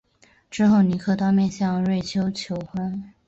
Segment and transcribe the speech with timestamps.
[0.49, 3.13] 之后尼克当面向瑞秋求婚。